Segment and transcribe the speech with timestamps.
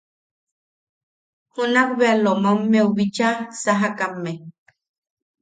[1.53, 3.29] Junakbea Lomammeu bicha
[3.61, 4.31] sajakame.